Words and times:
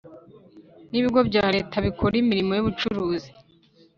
N 0.91 0.93
ibigo 0.99 1.19
bya 1.29 1.45
leta 1.55 1.75
bikora 1.85 2.15
imirimo 2.23 2.51
y 2.55 2.61
ubucuruzi 2.63 3.29